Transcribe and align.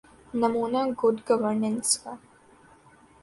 نمونہ 0.39 0.81
good 0.99 1.15
governance 1.27 1.89
کا۔ 2.01 2.13